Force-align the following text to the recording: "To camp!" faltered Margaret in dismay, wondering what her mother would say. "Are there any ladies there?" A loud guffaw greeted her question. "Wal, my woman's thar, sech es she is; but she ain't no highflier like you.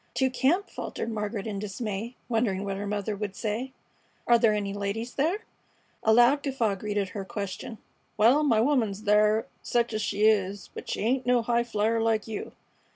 "To 0.15 0.31
camp!" 0.31 0.67
faltered 0.71 1.11
Margaret 1.11 1.45
in 1.45 1.59
dismay, 1.59 2.15
wondering 2.27 2.63
what 2.65 2.75
her 2.75 2.87
mother 2.87 3.15
would 3.15 3.35
say. 3.35 3.71
"Are 4.25 4.39
there 4.39 4.51
any 4.55 4.73
ladies 4.73 5.13
there?" 5.13 5.43
A 6.01 6.11
loud 6.11 6.41
guffaw 6.41 6.73
greeted 6.73 7.09
her 7.09 7.23
question. 7.23 7.77
"Wal, 8.17 8.41
my 8.41 8.61
woman's 8.61 9.01
thar, 9.01 9.45
sech 9.61 9.93
es 9.93 10.01
she 10.01 10.25
is; 10.25 10.71
but 10.73 10.89
she 10.89 11.01
ain't 11.01 11.27
no 11.27 11.43
highflier 11.43 12.01
like 12.03 12.27
you. 12.27 12.53